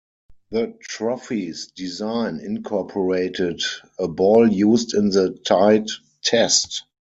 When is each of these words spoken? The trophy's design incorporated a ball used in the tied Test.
The 0.49 0.75
trophy's 0.81 1.67
design 1.73 2.39
incorporated 2.39 3.61
a 3.99 4.07
ball 4.07 4.47
used 4.51 4.95
in 4.95 5.09
the 5.11 5.29
tied 5.45 5.89
Test. 6.23 6.85